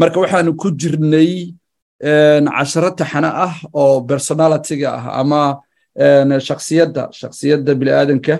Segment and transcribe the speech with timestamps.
[0.00, 1.30] marka waxaanu ku jirnay
[2.56, 5.40] casharo taxane ah oo personalitiga ah ama
[6.48, 8.34] shaksiyadda shaksiyadda bini'aadanka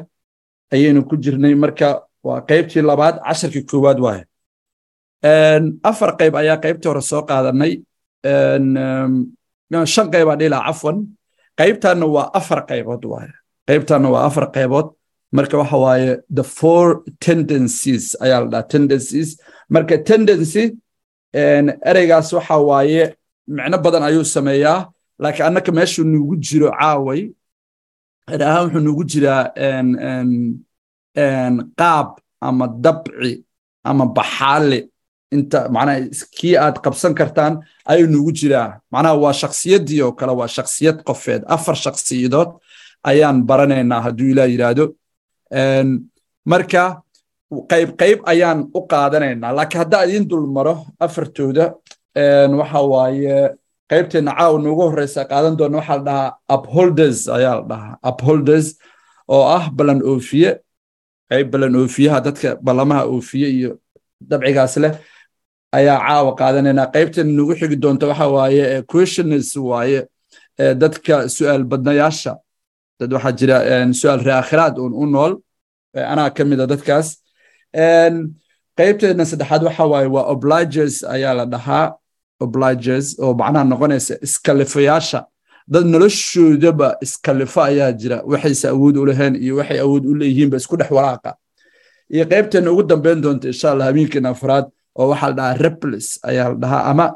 [0.75, 1.55] ayaynu ku jirnay.
[1.65, 1.89] Marka
[2.27, 4.23] waa qaybtii labaad casharkii koowaad waaye.
[5.91, 7.73] Afar qayb ayaa qaybtii hore soo qaadanay.
[9.95, 10.99] Shan qaybaa dhilaa cafwan.
[11.59, 13.33] Qaybtanna waa afar qaybood waaye.
[13.69, 14.89] Qaybtanna waa afar qaybood.
[15.37, 16.87] Marka waxa waaye the four
[17.27, 19.29] tendencies ayaa la dhaha tendencies.
[19.75, 20.65] Marka tendency
[21.33, 23.15] ereygaas waxa waaye
[23.47, 24.89] micno badan ayuu sameeyaa
[25.19, 27.31] laakiin annaka meeshuu nuugu jiro caaway.
[28.29, 29.43] Ahaan wuxuu nuugu jiraa
[31.81, 32.09] qaab
[32.41, 33.45] ama dabci
[33.85, 34.89] ama baxaale.
[35.33, 38.81] Inta macnaha kii aad qabsan kartaan ayuu nuugu jiraa.
[38.93, 41.43] Macnaha waa shaksiyaddii oo kale waa shaksiyad qofeed.
[41.47, 42.51] Afar shaksiyadood
[43.05, 44.85] ayaan baranaynaa hadduu ilaa yidhaahdo
[46.45, 47.03] marka
[47.71, 49.53] qayb qayb ayaan u qaadanaynaa.
[49.57, 50.47] Laakiin haddaa idiin dul
[51.01, 51.75] afartooda
[52.61, 53.55] waxa waaye
[53.91, 57.95] qaybteenna caawa noogu horreysa qaadan doona waxaa la dhahaa upholders ayaa la dhahaa.
[58.11, 58.67] Upholders
[59.29, 60.51] oo ah ballan oofiye
[61.31, 63.71] qayb ballan oofiyaha dadka ballamaha oofiye iyo
[64.31, 64.93] dabcigaas leh
[65.73, 66.87] ayaa caawa qaadanaynaa.
[66.95, 70.01] Qaybteenna noogu xigi doonta waxa waaye questioners waaye
[70.83, 72.33] dadka su'aal badnayaasha
[73.01, 73.57] dad waxaa jira
[74.01, 75.33] su'aal reakhiraad uun u nool
[76.13, 77.09] anaa ka mida dadkaas
[77.75, 81.95] qaybteedna saddexaad waxa waaye waa obligers ayaa la dhahaa.
[82.41, 85.27] Obligers oo macnaha noqonaysa iskalifayaasha
[85.69, 88.23] dad noloshoodaba iskalifo ayaa jira.
[88.25, 91.35] Waxayse awood u lahayn iyo waxay awood u leeyihiinba isku dhex walaaqa
[92.15, 94.65] iyo qaybteena ugu dambeyn doonta insha allah habeenkeena afraad
[94.99, 97.07] oo waxaa la dhahaa replis ayaa la dhahaa ama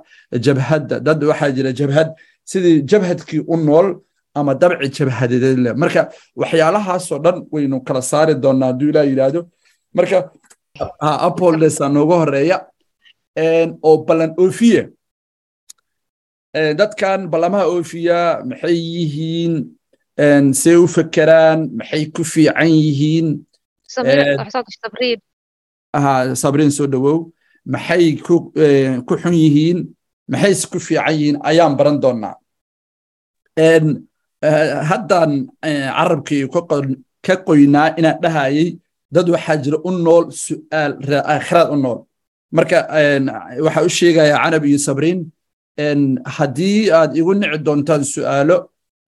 [0.47, 2.09] jabhadda dad waxaa jira jabhad.
[2.45, 3.89] Sidii jabhadkii u nool
[4.35, 9.41] ama dabci jabhadeed marka waxyaalahaasoo dhan waynu kala saari doonaa hadduu ilaa yidhaahdo.
[9.95, 10.31] Marka
[11.01, 12.59] apolesa nooga horreeya
[13.83, 14.89] oo ballan oofiye
[16.81, 19.55] dadkan ballamaha oofiya maxay yihiin
[20.55, 23.27] see u fekeraan maxay ku fiican yihiin
[26.43, 27.19] sabriin soo dhowow
[27.67, 29.79] maxay ku xun yihiin
[30.33, 32.37] maxayse ku fiican yihiin ayaan baran doonaa
[34.89, 35.33] haddaan
[35.63, 36.49] carabkii
[37.27, 38.69] ka qoynaa inaan dhahayay
[39.15, 40.93] dad waxaa jira u nool su'aal
[41.33, 41.99] aakhiraad u nool.
[42.57, 42.79] Marka
[43.67, 45.21] waxaa u sheegaya canab iyo sabriin
[46.37, 48.57] haddii aad igu nici doontaan su'aalo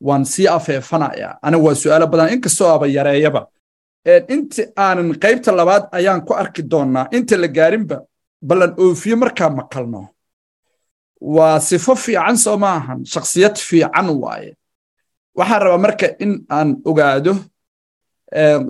[0.07, 3.43] waan sii afeefanaya anigu waa su'aalo badan inkastoo aba yareeyaba.
[4.35, 7.07] Inta aanan qaybta labaad ayaan ku arki doonnaa.
[7.17, 7.97] Inta la gaarinba
[8.49, 10.01] ballan oofiye markaa maqalno
[11.37, 14.51] waa sifo fiican soo ma ahan shaksiyad fiican waaye.
[15.39, 17.33] Waxaan rabaa marka in aan ogaado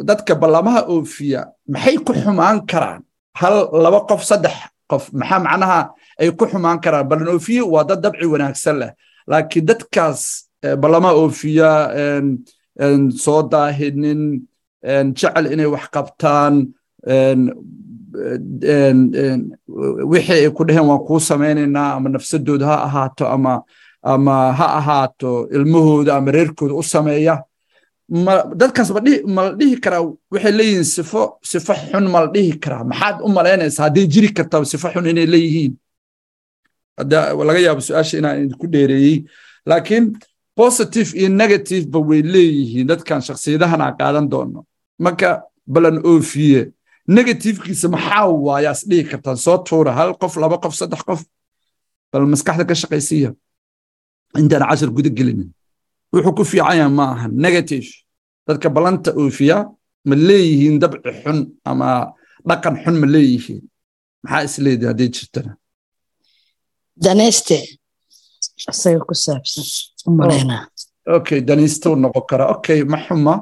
[0.09, 3.03] dadka ballamaha oofiya maxay ku xumaan karaan?
[3.41, 4.55] Hal laba qof saddex
[4.91, 5.81] qof maxaa macnaha
[6.21, 7.07] ay ku xumaan karaan?
[7.09, 8.91] Ballan oofiye waa dad dabci wanaagsan leh.
[9.31, 10.21] Laakiin dadkaas
[10.83, 11.71] ballamaha oofiya
[13.25, 14.43] soo daahinin
[15.17, 16.55] jecel inay wax qabtaan
[20.11, 23.63] wixii ay ku dhaheen waan kuu samaynaynaa ama nafsadooda ha ahaato ama
[24.03, 27.43] ama ha ahaato ilmahooda ama reerkooda u sameeya
[28.09, 28.91] dadkaas
[29.27, 32.85] ma la dhihi karaa waxay leeyihiin sifo sifo xun ma la dhihi karaa.
[32.85, 35.73] Maxaad u malaynaysaa hadday jiri kartaa sifo xun inay leeyihiin
[37.49, 39.25] laga yaabo su'aasha inaan idinku dheereeyey.
[39.67, 40.05] Laakiin
[40.57, 44.61] positive iyo negative ba way leeyihiin dadkan shaksiyadahan qaadan doono.
[44.99, 46.71] Marka balan oofiye
[47.09, 51.21] negativekiisa maxaa waayaas dhihi kartaan soo tuura hal qof laba qof saddex qof.
[52.13, 53.31] Bal maskaxda ka shaqaysiya
[54.39, 55.49] intaan cashar guda gelinin
[56.15, 57.89] wuxuu ku fiican yahay ma aha negative.
[58.47, 59.57] Dadka ballanta oofiya
[60.09, 61.39] ma leeyihiin dabci xun
[61.71, 61.89] ama
[62.49, 63.63] dhaqan xun ma leeyihiin.
[64.25, 65.53] Maxaa isleedahay hadday jirtana?
[67.05, 67.59] Danayste
[68.71, 69.65] isaga ku saabsan.
[70.09, 70.63] U malaynaa
[71.19, 72.45] okay daniistuu noqon kara.
[72.55, 73.35] Okay ma xuma.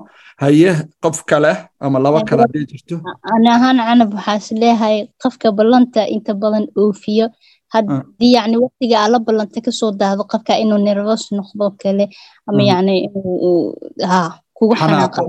[0.43, 0.73] Haye
[1.03, 1.53] qof kale
[1.85, 2.95] ama laba kale hadday jirto.
[3.33, 7.27] Ani ahaan canab waxaa is leeyahay qofka ballanta inta badan oofiyo
[7.75, 12.05] haddii yacni waqtiga aala ballanta ka soo daahdo qofka inuu nervous noqdo kale
[12.49, 13.53] ama yacni inuu
[14.11, 14.21] ha
[14.57, 15.21] kugu xanaaqa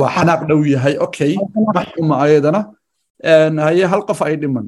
[0.00, 0.40] waa xanaaq.
[0.48, 0.94] dhow yahay.
[1.06, 1.32] Okay
[1.74, 2.60] ma xuma ayadana.
[3.66, 4.66] Haye hal qof ay dhiman.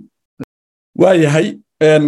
[1.02, 1.46] Waa yahay.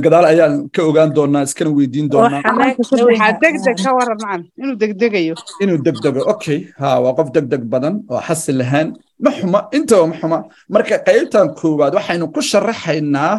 [0.05, 2.43] Gadaal ayaan ka ogaan doonaa iskana weydiin doonaa.
[2.79, 5.35] waxaa degdeg ka waran macan inuu degdegayo.
[5.63, 6.21] Inuu degdego.
[6.33, 8.89] Okay ha waa qof degdeg badan oo xasil lahaan.
[9.25, 9.59] Ma xuma.
[9.77, 10.39] Intaba ma xuma.
[10.75, 13.35] Marka qaybtan koowaad waxaynu ku sharaxaynaa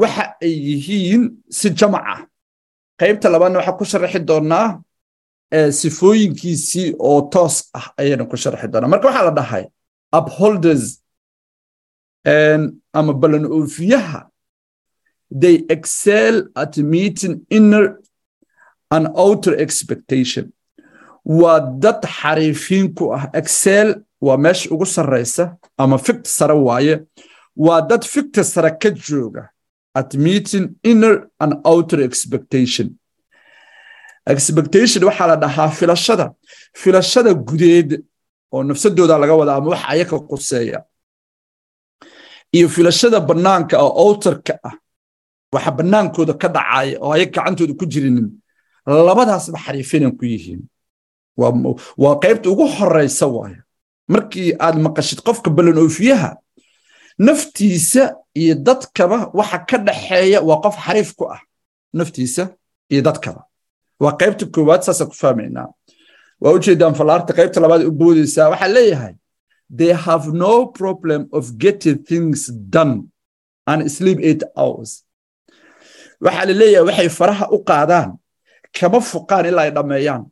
[0.00, 2.26] waxa ay yihiin si jamaca.
[3.00, 4.68] Qaybta labaadna waxaa ku sharaxi doonaa
[5.80, 9.64] sifooyinkiisii oo toos ah ayaynu ku sharaxi doonaa marka waxaa la dhahay
[10.18, 10.84] upholders
[12.98, 14.20] ama ballan oofiyaha
[15.40, 17.98] they excel at meeting inner
[18.90, 20.52] and outer expectation.
[21.24, 23.30] Waa dad xariifiin ku ah.
[23.40, 23.88] Excel
[24.20, 26.94] waa meesha ugu sarraysa ama fikta sare waaye
[27.56, 29.48] waa dad fikta sare ka jooga
[29.94, 32.98] at meeting inner and outer expectation.
[34.26, 36.34] Expectation waxaa la dhahaa filashada.
[36.74, 38.02] Filashada gudeed
[38.52, 40.82] oo nafsadooda laga wada ama wax ayaka quseeya.
[42.52, 44.74] Iyo filashada bannaanka oo outerka ah.
[45.52, 48.28] Waxa bannaankooda ka dhacaya oo ayaga gacantooda ku jirinin.
[48.86, 50.62] Labadaasba xariifinan ku yihiin.
[51.36, 53.62] Waa qaybta ugu horeysa waayo.
[54.08, 56.36] Markii aad maqashid qofka ballan oofiyaha
[57.18, 61.40] naftiisa iyo dadkaba waxa ka dhaxeeya waa qof xariif ku ah.
[61.92, 62.48] Naftiisa
[62.90, 63.44] iyo dadkaba.
[64.00, 65.68] Waa qaybta koowaad saasaan ku fahmaynaa
[66.40, 69.14] waa ujeedaan fallaarta qaybta labaad u boodaysaa waxaa leeyahay
[69.78, 73.08] they have no problem of getting things done
[73.66, 75.04] and sleep eight hours.
[76.20, 78.10] Waxaa la waxay faraha u qaadaan
[78.78, 80.24] kama fuqaan ilaa ay dhammeeyaan.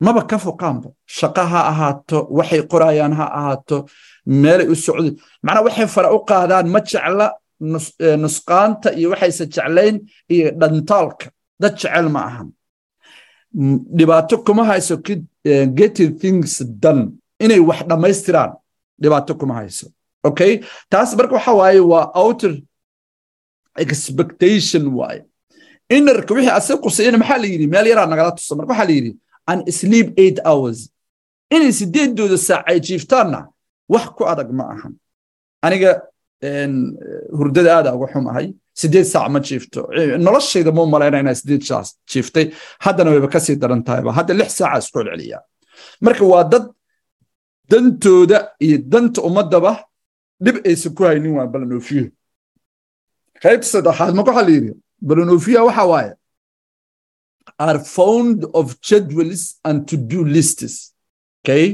[0.00, 0.88] Maba ka fuqaanba.
[1.06, 3.86] Shaqo ha ahaato waxay qorayaan ha ahaato
[4.26, 5.16] meelay u socdeen
[5.46, 7.26] macnaa waxay fara u qaadaan ma jecla
[8.24, 9.96] nusqaanta iyo waxayse jeclayn
[10.34, 11.26] iyo dhantaalka.
[11.60, 12.48] Dad jecel ma ahan.
[13.96, 14.96] Dhibaato kuma hayso
[15.78, 17.02] getting things done.
[17.44, 18.52] Inay wax dhammaystiraan
[19.02, 19.86] dhibaato kuma hayso.
[20.28, 20.52] Okay
[20.90, 22.52] taas marka waxa waaye waa outer
[23.76, 25.22] expectation waaye.
[25.90, 27.66] Innerka wixii asig qusayana maxaa la yidhi?
[27.66, 29.12] Meel yaraa nagala tusa marka waxaa la yidhi
[29.46, 30.78] an sleep eight hours.
[31.54, 33.40] Inay sideedooda saac jiiftaanna
[33.88, 34.94] wax ku adag ma ahan.
[35.66, 35.90] Aniga
[37.38, 38.46] hurdada aada uga xum ahay.
[38.80, 39.80] Sideed saac ma jiifto.
[40.26, 42.46] Noloshayda ma malayna inaa sideed saac jiiftay.
[42.84, 45.42] Haddana wayba ka sii daran tahayba hadda lix saaca isku celceliyaa
[46.04, 46.64] marka waa dad
[47.70, 49.72] dantooda iyo danta ummadaba
[50.44, 52.06] dhib aysan ku haynin waa balanoofiyo
[53.42, 54.12] qaybta saddexaad
[54.48, 54.72] la yidhi
[55.08, 56.12] balanoofiya waxa waaye.
[57.58, 60.92] Are found of jadwals and to do lists
[61.40, 61.64] okay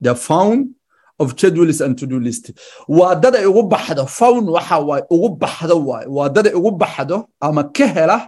[0.00, 0.74] they're found
[1.22, 2.44] of jadwals and to do list.
[2.88, 6.70] Waa dad ay ugu baxdo found waxa waaye ugu baxdo waaye waa dad ay ugu
[6.82, 8.18] baxdo ama ka hela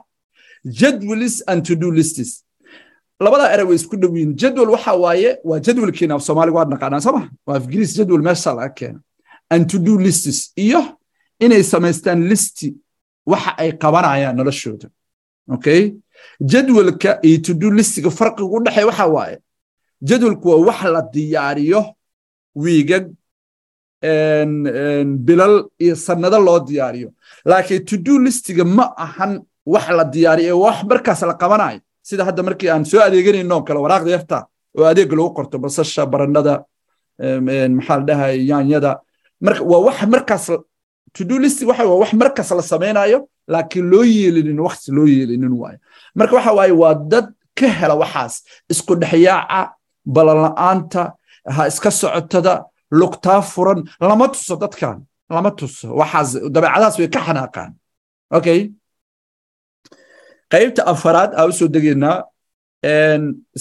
[0.81, 2.45] jadwals and to do lists.
[3.21, 4.71] Labada erey way isku dhow yihiin.
[4.71, 9.01] Waxa waaye waa jadwalkiina af soomaaliga waad naqaanaa sooma waa afgiriis jadwal meesha laga keena
[9.51, 10.81] and to do lists iyo
[11.41, 12.75] inay samaystaan listi
[13.27, 14.89] waxa ay qabanayaan noloshooda.
[15.55, 15.95] Okay?
[16.41, 19.39] Jadwalka iyo to do listiga farqiga u dhexeeya waxa waaye
[20.03, 21.81] jadwalku waa wax la diyaariyo
[22.55, 23.05] wiigag
[25.27, 27.11] bilal iyo sannado loo diyaariyo.
[27.45, 31.81] Laakiin to do listiga ma ahan wax la diyaariyo wax markaas la qabanayo.
[32.03, 34.47] Sida hadda markii aan soo adeeganayno kale waraaqda yarta
[34.79, 36.65] oo adeega lagu qorto basasha barandhada
[37.19, 39.01] maxaa yaanyada.
[39.41, 40.47] Waa wax markaas
[41.15, 45.53] to do list waxa waa wax markaas la samaynayo laakiin loo yeelinin waqti loo yeelinin
[45.53, 45.79] waayo.
[46.15, 48.43] Marka waxa waaye waa dad ka hela waxaas.
[48.69, 49.75] Isku dhexyaaca
[50.07, 51.13] balanla'aanta
[51.55, 52.55] ha iska socotada
[53.01, 54.97] lugtaa furan lama tuso dadkan
[55.31, 55.87] lama tuso.
[56.01, 57.71] Waxaas dabeecadaas way ka xanaaqaan.
[58.39, 58.61] Okay
[60.53, 62.19] qaybta afaraad aa u soo degaynaa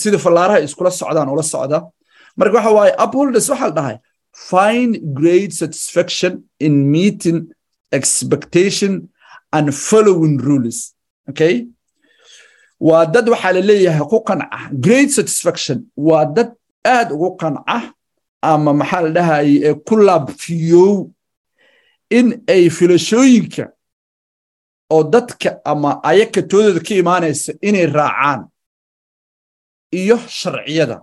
[0.01, 1.79] sida fallaaraha iskula socdaan ula socda.
[2.37, 3.97] Marka waxa waaye upholders waxaa la dhahay
[4.51, 6.31] find great satisfaction
[6.65, 7.37] in meeting
[7.99, 8.91] expectation
[9.55, 10.77] and following rules.
[11.29, 11.55] Okay
[12.87, 15.77] waa dad waxaa la leeyahay ku qanca great satisfaction.
[16.07, 16.49] Waa dad
[16.85, 17.93] aad ugu qanca
[18.41, 21.09] ama maxaa la dhahaye ku laabfiyow
[22.17, 23.65] in ay filashooyinka
[24.93, 28.41] oo dadka ama ayaka toodooda ka imaanaysa inay raacaan
[29.91, 30.97] iyo sharciyada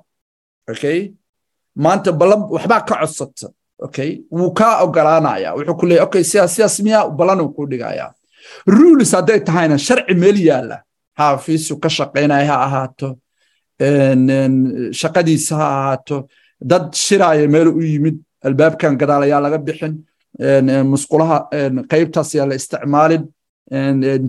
[0.71, 1.13] okay?
[1.77, 4.11] Maanta ballan waxbaa ka codsata okay?
[4.31, 8.11] Wuu kaa ogolaanaya wuxuu ku leeyahy okay sidaas sidaas miyaa ballan uu ku dhigayaa.
[8.67, 10.79] Rules hadday tahayna sharci meel yaalla.
[11.19, 13.09] Xaafiisu ka shaqaynaya ha ahaato
[15.01, 16.17] shaqadiisa ha ahaato
[16.61, 18.17] dad shiraaya meel u yimid.
[18.45, 19.95] Albaabkan gadaal ayaa laga bixin.
[20.93, 21.37] Musqulaha
[21.91, 23.25] qaybtaas ayaa la isticmaalin.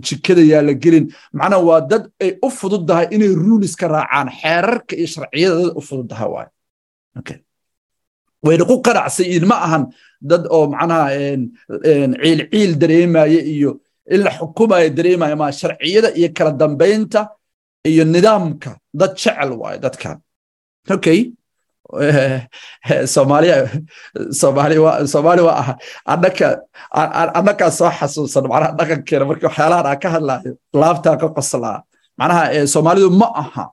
[0.06, 1.06] Jikada yaa la gelin.
[1.32, 4.28] Macnaa waa dad ay u fududdahay inay rules ka raacaan.
[4.40, 6.48] Xeerarka iyo sharciyada dad u fududdahay waay.
[8.44, 9.82] Wayna ku qanacsayiin ma ahan
[10.30, 13.70] dad oo macnaha ciil ciil dareemaya iyo
[14.14, 15.36] in la xukumaya dareemaya.
[15.36, 17.20] Ma sharciyada iyo kala dambaynta
[17.88, 20.18] iyo nidaamka dad jecel waayo dadkan
[20.94, 21.32] okay.
[23.14, 23.56] Soomaaliya
[24.32, 25.74] soomaaliya waa aha.
[26.12, 26.48] Annaka
[27.38, 31.78] annakaa soo xasuusan macnaha dhaqankeena markii waxyaalahan aan ka hadlaayo laabtaa ka qoslaa.
[32.18, 33.64] Macnaha soomaalidu ma aha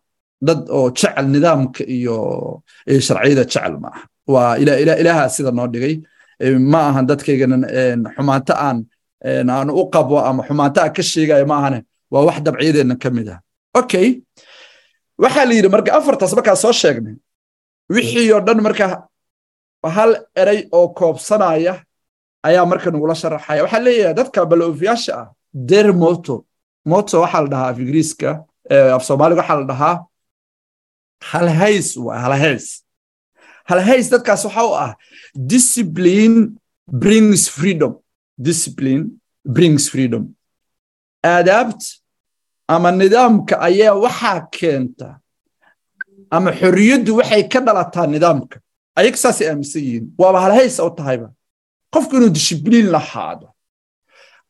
[0.48, 2.16] dad oo jecel nidaamka iyo
[3.08, 4.02] sharciyada jecel ma aha.
[4.34, 4.58] Waa
[5.02, 5.96] ilaaha sida noo dhigay.
[6.72, 7.56] Ma ahan dadkaygana
[8.16, 8.78] xumaanto aan
[9.56, 11.80] aan u qabo ama xumaantaa ka sheegayo ma ahane.
[12.14, 13.40] Waa wax dabciyadeenna ka mid ah
[13.80, 14.08] okay
[15.24, 17.16] waxaa la yidhi marka afartaas markaa soo sheegnay
[17.96, 18.86] wixii oo dhan marka
[19.98, 21.74] hal eray oo koobsanaya
[22.48, 25.28] ayaa marka nagula sharaxaya waxaa leeyahay dadka baloofiyaasha ah
[25.70, 26.36] der moto.
[26.92, 28.30] Moto waxaa la dhahaa af ingiriiska
[28.96, 29.96] af soomaaliga waxaa la dhahaa
[31.32, 32.66] halhays waa halhays
[33.70, 34.92] halhays dadkaas waxa u ah
[35.54, 36.38] discipline
[37.04, 37.94] brings freedom.
[38.50, 39.04] Discipline
[39.56, 40.24] brings freedom.
[41.34, 41.82] Aadaabt
[42.68, 45.10] ama nidaamka ayaa waxaa keenta.
[46.36, 48.58] Ama xorriyaddu waxay ka dhalataa nidaamka.
[49.00, 50.06] Ayaga saasay aaminsan yihiin.
[50.22, 51.28] Waaba halhays u tahayba
[51.94, 53.48] qofku inuu dishibliin lahaado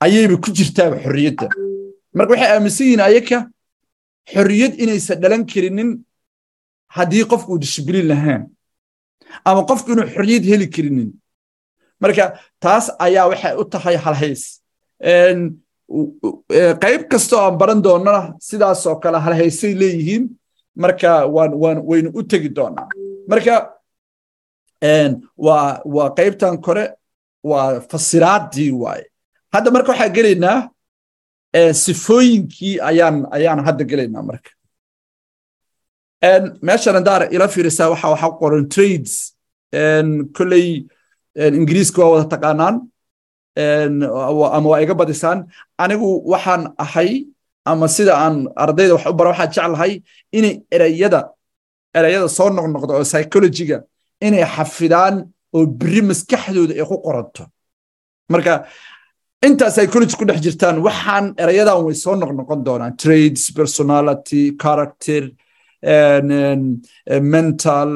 [0.06, 1.48] ayayba ku jirtaaba xorriyadda.
[2.18, 3.40] Marka waxay aaminsan yihiin ayaga
[4.34, 5.90] xorriyad inaysan dhalan karinin
[6.96, 8.44] haddii qofku uu dishibliin lahayn.
[9.46, 11.10] Ama qofku inuu xorriyad heli karinin.
[12.02, 12.24] Marka
[12.64, 14.44] taas ayaa waxay u tahay halhays
[16.84, 20.24] qayb kasta oo aan baran doonana sidaasoo kale halhaysay leeyihiin
[20.84, 21.12] marka
[21.90, 22.88] waynu u tegi doonaa.
[23.32, 23.56] Marka
[25.96, 26.86] waa qaybtan kore
[27.44, 29.06] waa fasiraadii waaye.
[29.54, 30.60] Hadda marka waxaa gelaynaa
[31.84, 34.50] sifooyinkii ayaan hadda gelaynaa marka.
[36.62, 39.14] Meeshan haddaa ila fiirisaa waxa waxa qoran trades.
[40.38, 40.68] Kolley
[41.60, 42.76] ingiriiska waa wada taqaanaan
[43.58, 45.40] ama waa iga badisaan.
[45.84, 47.26] Anigu waxaan ahay
[47.66, 49.94] ama sida aan ardayda wax u bara waxaan jeclahay
[50.38, 51.22] inay ereyada
[51.98, 53.78] ereyada soo noqnoqda oo psychologiga
[54.28, 55.16] inay xafidaan
[55.56, 57.44] oo biri maskaxdooda ay ku qoranto
[58.34, 58.54] marka
[59.48, 62.94] intaa psychology ku dhex jirtaan waxaan erayadan way soo noqnoqon doonaan.
[63.04, 65.24] Trades personality character
[67.38, 67.90] mental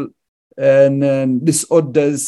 [1.48, 2.24] disorders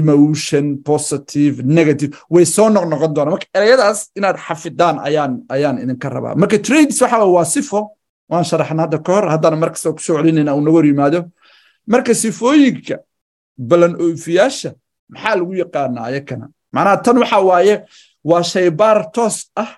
[0.00, 2.10] emotion positive negative.
[2.34, 6.34] Way soo noqnoqon doonaan marka ereyadaas inaad xafidaan ayaan ayaan idinka rabaa.
[6.42, 7.80] Marka trades waxa waa sifo
[8.30, 9.24] waan sharaxna hadda ka hor.
[9.34, 11.20] Haddana markasta ku soo celinayna uu hor yimaado.
[11.92, 12.96] Marka sifooyinka
[13.70, 14.70] balan oofiyaasha
[15.12, 17.74] maxaa lagu yaqaanaa ayakana macnaha tan waxa waaye
[18.30, 19.70] waa shaybaar toos ah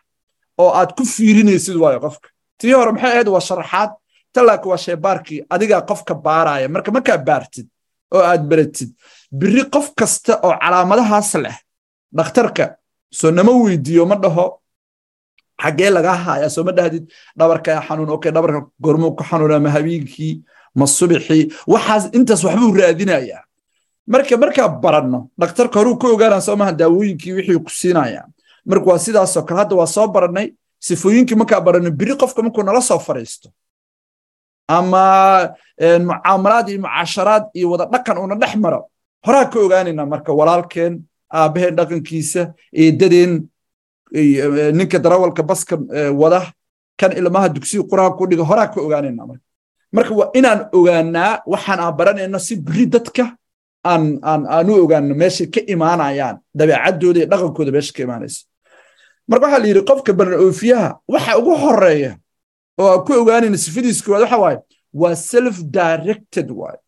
[0.62, 2.28] oo aad ku fiirinaysid waayo qofka.
[2.58, 3.28] Tii hore maxay ahayd?
[3.34, 3.90] Waa sharaxaad.
[4.34, 7.66] Talaaka waa shaybaarkii adigaa qofka baaraya marka markaa baartid
[8.14, 8.90] oo aad baratid
[9.40, 11.56] biri qof kasta oo calaamadahaas leh
[12.16, 12.64] dhakhtarka
[13.18, 14.46] soo nama weydiiyo ma dhaho
[15.62, 17.04] xaggee lagaa haayaa soo ma dhahdid
[17.38, 20.34] dhabarkaa xanuun okay dhabarka gormuu ka xanuuna ma habeenkii
[20.78, 23.42] ma subixii waxaas intaas waxbuu raadinayaa.
[24.12, 28.22] Marka markaa baranno dhakhtarka horuu ka ogaanaa soo maha daawooyinkii wixii ku siinaya.
[28.68, 30.46] Marka waa sidaasoo kale hadda waa soo barannay
[30.86, 33.48] sifooyinkii markaa baranno biri qofka markuu nala soo fariisto
[34.68, 35.02] ama
[36.08, 38.80] mucaamalaad iyo mucaasharaad iyo wada dhaqan uuna dhex maro
[39.26, 40.94] horaa ka ogaanaynaa marka walaalkeen
[41.40, 42.42] aabbaheen dhaqankiisa
[42.82, 43.32] eedadeen
[44.78, 45.76] ninka darawalka baska
[46.20, 46.52] wada
[47.00, 49.42] kan ilmaha dugsiga quraha ku dhiga horaa ka ogaanaynaa marka.
[49.92, 53.24] Marka waa inaan ogaanaa waxaan aan baranayno si biri dadka
[53.84, 58.40] aan aan aan u ogaano meeshay ka imaanayaan dabeecaddooda iyo dhaqankooda meesha ka imaanaysa
[59.28, 62.12] marka waxaa la yidhi qofka baran oofiyaha waxa ugu horreeya
[62.80, 64.58] oo aan ku ogaanayna sifadiisa koowaad waxa waaye
[65.00, 66.78] waa self directed waaye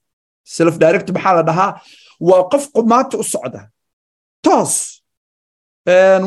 [0.56, 1.70] self directed maxaa la dhahaa
[2.20, 3.68] waa qof qumaanta u socda.
[4.42, 5.02] Toos.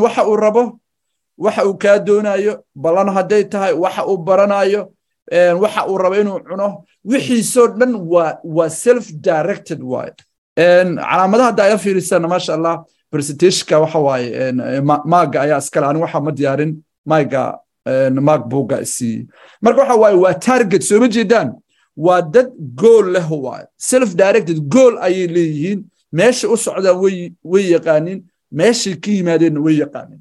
[0.03, 0.79] Waxa uu rabo
[1.37, 4.81] waxa uu kaa doonayo ballan hadday tahay waxa uu baranayo
[5.63, 6.67] waxa uu rabo inuu cuno
[7.05, 7.93] wixiisoo dhan
[8.55, 10.13] waa self directed waaye
[10.55, 12.75] calaamadaha hadda aya fiirisana maasha allah
[13.11, 14.51] presentationka waxa waaye
[15.05, 16.71] maaga ayaa iskale anigu waxa ma diyaarin
[17.05, 17.41] maaga
[18.27, 19.25] maag buuga isiiyey.
[19.61, 21.49] Marka waxa waaye waa target sooma jeedaan
[21.95, 22.49] waa dad
[22.81, 25.79] gool leh waaye self directed gool ayay leeyihiin.
[26.19, 26.97] Meesha u socdaan
[27.51, 28.19] way yaqaanin
[28.59, 30.19] meeshay ka yimaadeenna way yaqaanin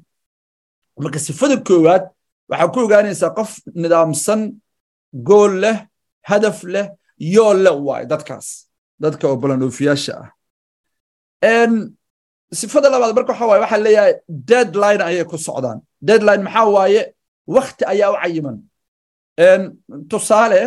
[1.03, 2.03] marka sifada koowaad
[2.49, 3.51] waxaa ku ogaanaysaa qof
[3.83, 4.41] nidaamsan
[5.27, 5.77] gool leh
[6.29, 6.87] hadaf leh
[7.35, 8.47] yoo leh waaye dadkaas.
[9.03, 10.29] Dadka oo balandhoofiyaasha ah.
[12.59, 14.13] Sifada labaad marka waxa waaye waxaa leeyahay
[14.49, 15.79] deadline ayay ku socdaan.
[16.07, 17.01] Deadline maxaa waaye?
[17.55, 18.57] Wakti ayaa u cayiman.
[20.11, 20.61] Tusaale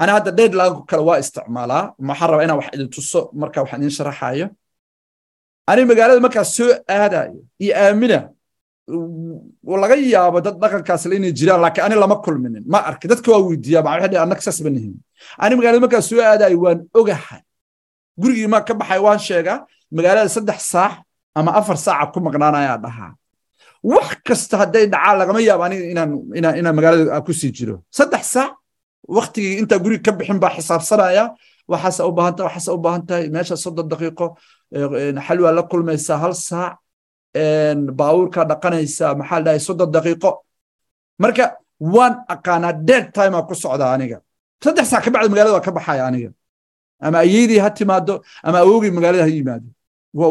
[0.00, 1.82] ana hadda deadline kale waa isticmaalaa.
[2.08, 4.46] Waxaan rabaa inaan wax idin tuso marka waxaan idin sharaxayo.
[5.70, 8.18] Ani magaalada markaas soo aadayo iyo aamina
[9.82, 12.64] laga yaabo dad dhaqankaas le inay jiraan laakiin ani lama kulminin.
[12.72, 14.94] Ma arki dadka waa weydiiyaa ma waxay annaga saas ma nihin
[15.42, 17.40] ani magaalada markaas soo aadayo waan ogahay.
[18.20, 19.58] Gurigii maa ka baxay waan sheegaa
[19.96, 20.92] magaalada saddex saac
[21.38, 23.12] ama afar saaca ku maqnaanayaa dhahaa
[23.92, 25.84] wax kasta hadday dhacaan lagama yaabo aniga
[26.58, 27.76] inaan magaalada ku sii jiro.
[27.96, 28.52] Saddex saac
[29.16, 31.24] waktigii intaa guriga ka bixin baa xisaabsanaya.
[31.72, 33.02] Waxaase u baahan tahay waxaase u baahan
[33.34, 34.26] meesha soddon daqiiqo
[35.26, 36.74] xalwaa la kulmaysaa hal saac
[37.98, 40.30] baabuurkaa dhaqanaysaa maxaa la soddon daqiiqo.
[41.22, 41.44] Marka
[41.94, 44.18] waan aqaanaa dead time aa ku socdaa aniga.
[44.64, 46.30] Saddex saac ka bacda magaalada waa ka baxaya aniga.
[47.04, 48.14] Ama ayeydii ha timaado
[48.46, 49.68] ama awogii magaalada ha yimaado.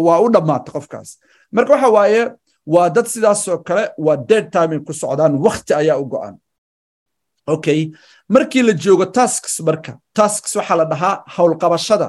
[0.08, 1.10] Waa u dhammaata qofkaas.
[1.56, 2.22] Marka waxa waaye
[2.66, 6.36] waa dad sidaasoo kale waa dead time ay ku socdaan wakti ayaa u go'an
[7.48, 7.92] okay
[8.30, 12.08] markii la joogo tasks marka tasks waxaa la dhahaa howlqabashada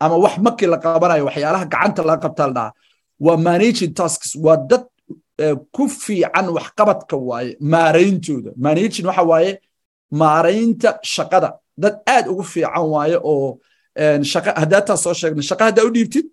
[0.00, 2.72] ama wax markii la qabanayo waxyaalaha gacanta laga qabtaa la dhahaa.
[3.20, 4.84] Waa managing tasks waa dad
[5.74, 9.52] ku fiican waxqabadka waaye maarayntooda managing waxa waaye
[10.20, 11.50] maaraynta shaqada.
[11.82, 13.58] Dad aad ugu fiican waaye oo
[14.32, 16.26] shaqa haddaataa soo sheegnay shaqa haddaa u dhiibtid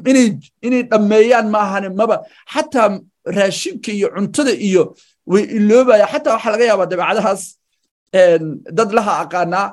[0.00, 2.16] inay dhammeeyaan ma ahane maba.
[2.54, 3.00] Xataa
[3.36, 4.82] raashinka iyo cuntada iyo
[5.26, 6.06] way iloobaya.
[6.12, 7.42] Xataa waxaa laga yaabaa dabeecadahaas
[8.78, 9.66] dad laha aqaanaa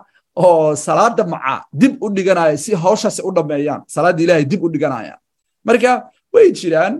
[0.43, 3.81] oo salaada maca dib u dhiganaya si hawshaas u dhammeeyaan.
[3.95, 5.15] Salaada ilaahay dib u dhiganaya.
[5.67, 5.91] Marka
[6.33, 6.95] way jiraan.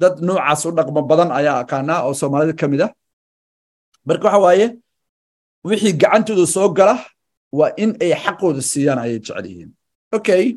[0.00, 2.92] Dad noocaas u dhaqmo badan ayaa aqaanaa oo soomaalida ka ah.
[4.06, 4.66] Marka waxa waaye
[5.68, 6.94] wixii gacantooda soo gala
[7.58, 9.70] waa in ay xaqooda siiyaan ayay jecel yihiin.
[10.16, 10.56] Okay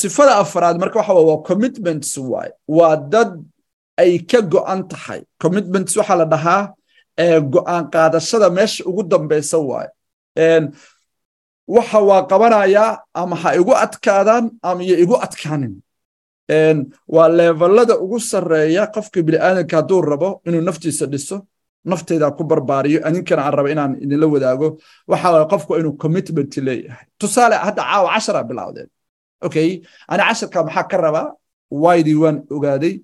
[0.00, 2.50] sifada afraad marka waxa waa commitments waay.
[2.68, 3.30] Waa dad
[4.02, 5.20] ay ka go'an tahay.
[5.42, 6.62] Commitments waxaa la dhahaa
[7.54, 9.88] go'aan qaadashada meesha ugu dambeysa waay.
[11.74, 15.74] Waxa waa qabanayaa ama ha igu adkaadaan ama igu adkaanin.
[17.14, 21.36] Waa levelada ugu sarreeya qofka bini'aadanka hadduu rabo inuu naftiisa dhiso
[21.90, 24.68] nafteyda ku barbaariyo aninkana aan raba inaan idinla wadaago.
[25.10, 27.06] Waxa qofku inuu commitment leeyahay.
[27.18, 28.88] Tusaale hadda caawa cashara bilowdeen
[29.46, 29.68] okay.
[30.10, 31.26] Ani casharka maxaa ka rabaa
[31.84, 32.94] waydii waan ogaaday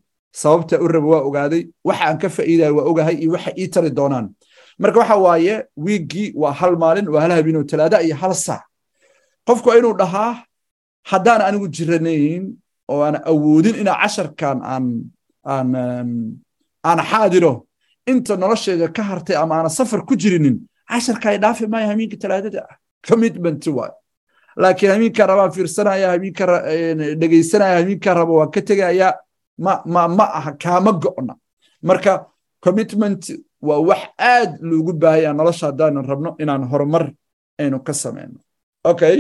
[0.42, 3.90] sababta u raba waa ogaaday waxa aan ka faa'iidaya waa ogahay iyo waxa ii tari
[3.98, 4.26] doonaan.
[4.82, 5.54] Marka waxa waaye
[5.86, 8.62] wiiggii waa hal maalin waa hal habeenoo talaada iyo hal saac.
[9.46, 10.32] Qofku inuu dhahaa
[11.10, 12.44] haddaan anigu jiranayn
[12.92, 14.84] oo aan awoodin inaa casharkan aan
[16.88, 17.52] aan xaadiro
[18.10, 20.56] inta nolosheeda ka hartay ama aana safar ku jirinin
[20.90, 22.74] casharka ay dhaafi maayo hamiinka talaadada ah.
[23.08, 23.92] Commitment waay
[24.56, 26.44] laakiin hamiinka rabaan fiirsanaya hamiinka
[27.20, 29.08] dhegaysanaya hamiinka rabo waan ka tegaya
[29.58, 31.34] ma ma aha kaama go'na.
[31.82, 32.26] Marka
[32.64, 33.22] commitment
[33.62, 37.12] waa wax aad loogu baahaya nolosha haddaanan rabno inaan horumar
[37.60, 38.38] aynu ka samayno
[38.84, 39.16] okay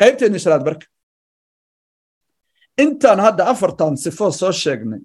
[0.00, 0.86] qaybteeni shanaad marka
[2.82, 5.00] intaan hadda afartan sifo soo sheegnay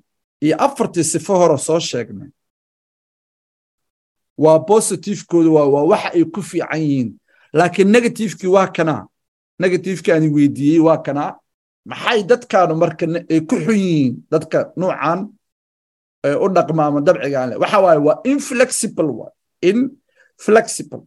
[0.46, 2.30] iyo afartii sifo hore soo sheegnay
[4.44, 7.10] waa positivekooda waa waa waxa ay ku fiican yihiin.
[7.54, 9.08] Laakiin negativekii waa kanaa
[9.64, 11.32] negativekii aan weydiiyey waa kanaa
[11.92, 15.20] maxay dadkaanu marka ay ku xun yihiin dadka nuucan
[16.44, 19.32] u dhaqma ama dabcigaan leh waxa waaye waa inflexible waa
[19.72, 21.02] inflexible.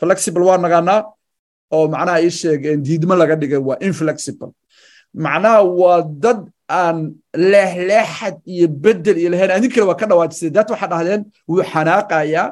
[0.00, 1.00] Flexible waa nagaanaa
[1.76, 4.50] oo macnaha ii sheegeen diidmo laga dhigay waa inflexible.
[5.24, 6.40] Macnaha waa dad
[6.80, 6.98] aan
[7.52, 9.50] leexleexad iyo bedel iyo lahayn.
[9.56, 10.50] Adin kale waa ka dhawaajisay.
[10.56, 12.46] Daat waxaa dhahdeen wuu xanaaqayaa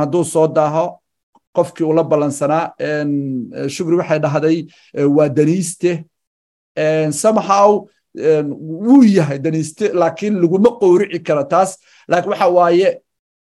[0.00, 0.84] hadduu soo daaho
[1.56, 2.64] qofkii ula ballansanaa
[3.74, 4.56] shugri waxay dhahday
[5.16, 5.90] waa daniiste.
[7.22, 7.68] Somehow
[8.84, 11.70] wuu yahay daniiste laakiin laguma qowrici karo taas.
[12.10, 12.88] Laakiin waxa waaye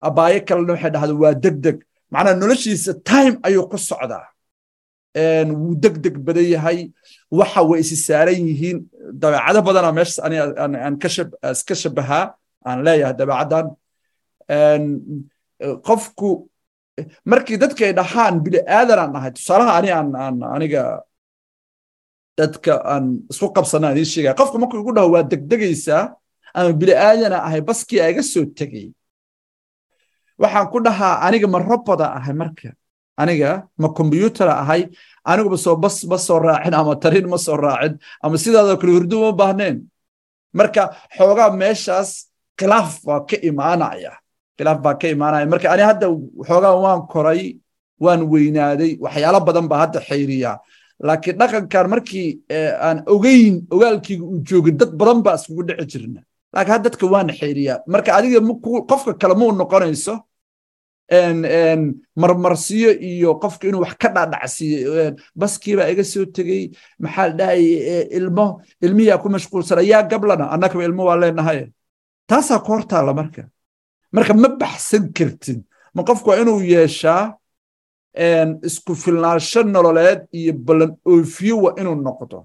[0.09, 1.77] abaayo kalena waxay dhahday waa deg deg
[2.13, 4.27] macnaha noloshiisa time ayuu ku socdaa.
[5.61, 6.79] Wuu deg deg badan yahay.
[7.39, 8.79] Waxa way isi saaran yihiin.
[9.21, 10.95] Dabeecado badana meeshaas aan
[11.69, 12.25] ka shabahaa
[12.69, 13.67] aan leeyahay dabeecaddan.
[15.87, 16.31] Qofku
[17.31, 20.83] markii dadkay dhahaan bini aadan aan nahay tusaalaha ani aan aan aniga
[22.39, 26.03] dadka aan isku qabsanaa idiin sheegaya qofku markuu igu dhaho waa degdegaysaa
[26.59, 28.87] ama bini aadana ahay baskii iga soo tegey
[30.43, 32.71] waxaan ku dhahaa aniga ma roboda ahay marka.
[33.23, 33.51] Aniga
[33.83, 34.83] ma kombyutara ahay
[35.31, 39.17] aniguba soo bas ma soo raacin ama tarin ma soo raacin ama sidaadoo kale hurdu
[39.25, 39.77] ma baahneen
[40.59, 40.83] marka
[41.17, 42.11] xoogaa meeshaas
[42.59, 44.13] khilaaf baa ka imaanaya
[44.59, 45.47] khilaaf baa ka imaanaya.
[45.53, 46.07] Marka ani hadda
[46.49, 47.43] xoogaa waan koray
[48.05, 50.53] waan weynaaday waxyaalo badan baa hadda xayriya
[51.07, 52.29] laakiin dhaqankan markii
[52.87, 56.21] aan ogeyn ogaalkiiga uu joogin dad badan baa iskugu dhici jirna
[56.55, 57.79] laakiin hadda dadka waana xayriyaa.
[57.93, 58.41] Marka adiga
[58.91, 60.15] qofka kale muu noqonayso
[62.23, 66.63] marmarsiyo iyo qofka inuu wax ka dhadhacsiiyo baskiibaa iga soo tegey
[67.03, 67.65] maxaa dhahay
[68.19, 68.47] ilmo
[68.83, 69.79] ilmiyaa ku mashquulsan
[70.11, 71.61] gablana annagaba ilmo waa leenahay.
[72.29, 73.43] Taasaa ku hortaalla marka
[74.15, 75.61] marka ma baxsan kartid
[75.95, 77.23] ma qofku waa inuu yeeshaa
[78.69, 82.39] isku filnaansho nololeed iyo ballan oofiyo waa inuu noqdo.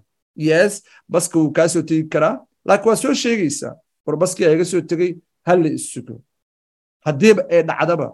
[0.47, 0.73] Yes
[1.13, 2.35] baska wuu kaa soo tegi karaa
[2.67, 3.73] laakiin waa soo sheegaysaa
[4.05, 5.11] war baskiyaa iga soo tegey
[5.47, 6.15] halla isugo
[7.05, 8.07] haddiiba ee dhacdaba.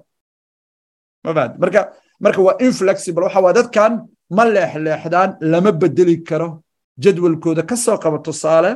[1.24, 1.82] Mafahad marka
[2.24, 3.94] marka waa inflexible waxa waa dadkan
[4.38, 6.50] ma leexleexdaan lama bedeli karo.
[7.04, 8.72] Jadwalkooda ka soo qaba tusaale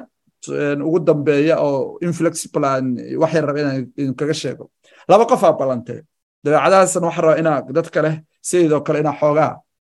[0.88, 2.86] ugu dambeeya oo inflexible aan
[3.22, 4.64] waxay raba inaan kaga sheego.
[5.10, 6.00] Laba qof aa ballantay
[6.44, 8.16] dabeecadahaasna waxaa rabaa inaa dadka leh
[8.50, 9.52] sidoo kale inaa xoogaa.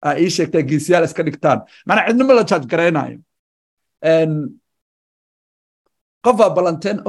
[0.06, 1.58] Aa ii sheegtaa geesiyaal iska dhigtaan.
[1.86, 3.18] Macnaa cidnimo la jaaj garaynayo
[6.24, 6.50] qof aa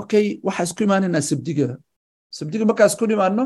[0.02, 1.68] okay waxaa isku imaanaynaa sabdiga
[2.38, 3.44] sabdiga markaa isku nimaano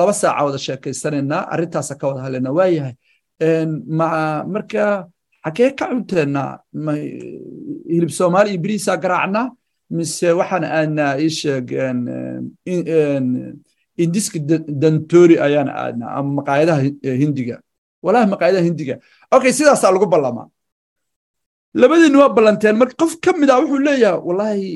[0.00, 2.94] laba saaca wada sheekaysanaynaa arrintaasa ka wada hadlaynaa waayahay
[4.54, 4.82] marka
[5.46, 6.52] xagee ka cunteenaa
[7.94, 9.46] hilib soomaali iyo biriisaa garaacnaa
[9.96, 11.66] mise waxaan aadnaa ii sheeg
[14.04, 14.38] indiski
[14.82, 16.80] dantori ayaan aadnaa ama maqaayadaha
[17.22, 17.56] hindiga.
[18.04, 18.94] Walahi maqaayadaha hindiga.
[19.36, 20.48] Okay sidaasaa lagu ballamaa.
[21.80, 22.76] Labadiinna waa ballanteen.
[22.80, 24.66] Marka qof ka mid ah wuxuu leeyahay wallahi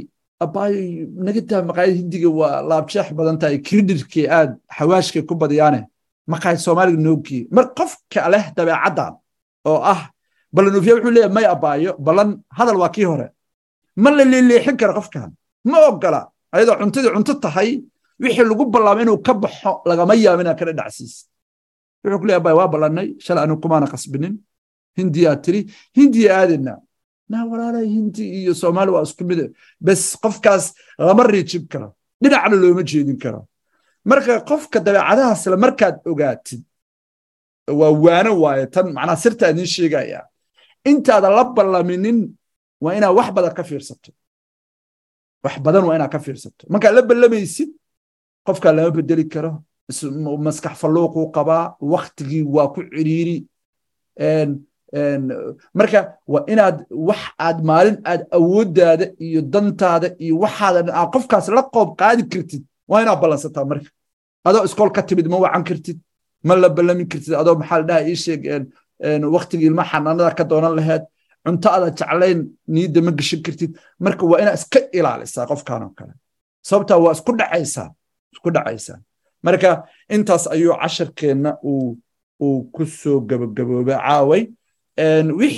[0.45, 0.81] abaayo
[1.27, 5.81] nagataa maqaayada hindiga waa laabjeex badan tahay kredhitkii aad xawaashkay ku badiyaane
[6.33, 7.43] maqaayad soomaaliga noogii.
[7.57, 9.13] Mar qofka leh dabeecaddan
[9.71, 10.01] oo ah
[10.55, 13.27] ballanuufiya wuxuu leeyahay may abaayo ballan hadal waa kii hore.
[14.03, 15.31] Ma la leeleexin karo qofkan.
[15.71, 16.21] Ma ogola
[16.55, 17.71] ayadoo cuntadii cunto tahay
[18.23, 21.15] wixii lagu ballaamay inuu ka baxo lagama yaabo inaa kala dhacsiis.
[22.03, 23.09] Wuxuu ku leeyahay abaayo waa ballannay.
[23.25, 24.35] Shalay anigu kumaana qasbinin.
[24.99, 25.61] Hindiyaa tiri.
[25.99, 26.75] Hindiya aadayna
[27.31, 29.41] naa walaalay hindi iyo soomaali waa isku mid
[29.87, 30.65] bes qofkaas
[31.07, 31.89] lama riijin karo.
[32.23, 33.41] Dhinacna looma jeedin karo.
[34.09, 36.61] Marka qofka dabeecadahaasle markaad ogaatid
[37.81, 38.65] waa waano waaye.
[38.75, 40.21] Tan macnaa sirtaa idiin sheegaya
[40.91, 42.19] intaadan la ballaminin
[42.83, 44.11] waa inaad wax badan ka fiirsato.
[45.45, 46.63] Wax badan waa inaad ka fiirsato.
[46.73, 47.71] Markaad la ballamaysid
[48.47, 49.53] qofkaa lama bedeli karo.
[50.47, 53.37] Maskax falluuquu qabaa waktigii waa ku ciriiri.
[55.79, 56.01] Marka
[56.33, 56.77] waa inaad
[57.09, 62.63] wax aad maalin aad awooddaada iyo dantaada iyo waxaadan aad qofkaas la qoob qaadi kartid
[62.91, 63.91] waa inaad ballansataa marka
[64.49, 65.99] adoo iskool ka timid ma wacan kartid
[66.47, 68.43] ma la ballamin kartid adoo maxaa la dhaha ii sheeg
[69.37, 71.03] waktigii ilma xanaanada ka doonan laheed
[71.45, 72.41] cunto aada jeclayn
[72.75, 73.73] niyadda ma geshan kartid.
[74.05, 76.13] Marka waa inaad iska ilaalisaa qofkan oo kale.
[76.69, 77.89] Sababtaa waa isku dhacaysaa
[78.35, 78.99] isku dhacaysaa.
[79.47, 79.71] Marka
[80.15, 81.99] intaas ayuu casharkeenna uu
[82.45, 84.43] uu ku soo gabagaboobay caaway
[85.41, 85.57] wixii